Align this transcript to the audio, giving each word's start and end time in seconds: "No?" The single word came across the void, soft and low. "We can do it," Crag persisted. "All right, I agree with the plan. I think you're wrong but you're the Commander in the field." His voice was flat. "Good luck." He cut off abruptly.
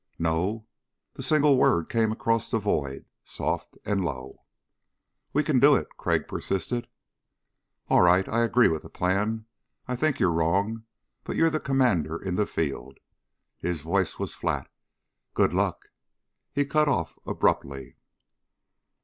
"No?" 0.17 0.65
The 1.13 1.21
single 1.21 1.57
word 1.57 1.87
came 1.87 2.11
across 2.11 2.49
the 2.49 2.57
void, 2.57 3.05
soft 3.23 3.77
and 3.85 4.03
low. 4.03 4.45
"We 5.31 5.43
can 5.43 5.59
do 5.59 5.75
it," 5.75 5.89
Crag 5.95 6.27
persisted. 6.27 6.87
"All 7.87 8.01
right, 8.01 8.27
I 8.27 8.41
agree 8.43 8.67
with 8.67 8.81
the 8.81 8.89
plan. 8.89 9.45
I 9.87 9.95
think 9.95 10.19
you're 10.19 10.31
wrong 10.31 10.85
but 11.23 11.35
you're 11.35 11.51
the 11.51 11.59
Commander 11.59 12.17
in 12.17 12.33
the 12.33 12.47
field." 12.47 12.97
His 13.59 13.81
voice 13.81 14.17
was 14.17 14.33
flat. 14.33 14.71
"Good 15.35 15.53
luck." 15.53 15.85
He 16.51 16.65
cut 16.65 16.87
off 16.87 17.19
abruptly. 17.27 17.97